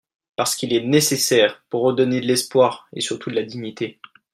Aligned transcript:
parce 0.35 0.55
qu’il 0.55 0.73
est 0.73 0.83
nécessaire 0.83 1.63
pour 1.69 1.83
redonner 1.83 2.19
de 2.21 2.25
l’espoir 2.25 2.87
et 2.91 3.01
surtout 3.01 3.29
de 3.29 3.35
la 3.35 3.43
dignité. 3.43 3.99